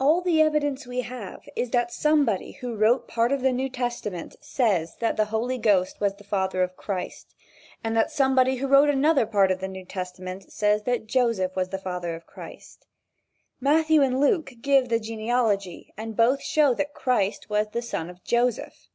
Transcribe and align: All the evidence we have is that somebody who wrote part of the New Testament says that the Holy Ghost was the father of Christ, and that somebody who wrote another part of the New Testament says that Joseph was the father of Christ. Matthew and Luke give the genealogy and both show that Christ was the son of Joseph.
All 0.00 0.20
the 0.20 0.42
evidence 0.42 0.84
we 0.84 1.02
have 1.02 1.48
is 1.54 1.70
that 1.70 1.92
somebody 1.92 2.58
who 2.60 2.74
wrote 2.74 3.06
part 3.06 3.30
of 3.30 3.40
the 3.40 3.52
New 3.52 3.68
Testament 3.70 4.34
says 4.40 4.96
that 4.96 5.16
the 5.16 5.26
Holy 5.26 5.58
Ghost 5.58 6.00
was 6.00 6.16
the 6.16 6.24
father 6.24 6.64
of 6.64 6.76
Christ, 6.76 7.36
and 7.84 7.96
that 7.96 8.10
somebody 8.10 8.56
who 8.56 8.66
wrote 8.66 8.90
another 8.90 9.26
part 9.26 9.52
of 9.52 9.60
the 9.60 9.68
New 9.68 9.84
Testament 9.84 10.52
says 10.52 10.82
that 10.86 11.06
Joseph 11.06 11.54
was 11.54 11.68
the 11.68 11.78
father 11.78 12.16
of 12.16 12.26
Christ. 12.26 12.88
Matthew 13.60 14.02
and 14.02 14.18
Luke 14.20 14.54
give 14.60 14.88
the 14.88 14.98
genealogy 14.98 15.94
and 15.96 16.16
both 16.16 16.42
show 16.42 16.74
that 16.74 16.92
Christ 16.92 17.48
was 17.48 17.68
the 17.68 17.80
son 17.80 18.10
of 18.10 18.24
Joseph. 18.24 18.88